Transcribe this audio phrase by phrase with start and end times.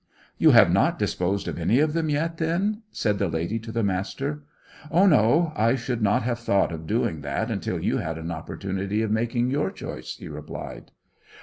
[0.39, 3.83] "You have not disposed of any of them yet, then?" said the lady to the
[3.83, 4.41] Master.
[4.89, 9.03] "Oh, no; I should not have thought of doing that until you had an opportunity
[9.03, 10.89] of making your choice," he replied.